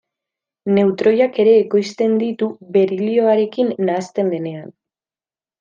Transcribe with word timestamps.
Neutroiak 0.77 1.37
ere 1.43 1.53
ekoizten 1.65 2.17
ditu 2.23 2.49
berilioarekin 2.79 3.73
nahasten 3.91 4.37
denean. 4.37 4.77